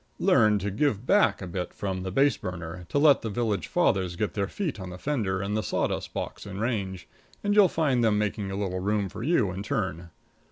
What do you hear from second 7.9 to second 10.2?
them making a little room for you in turn.